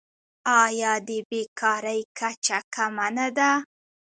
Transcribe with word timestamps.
آیا 0.63 0.93
د 1.07 1.09
بیکارۍ 1.29 2.01
کچه 2.17 2.59
کمه 2.73 3.07
نه 3.17 3.27
ده؟ 3.37 3.51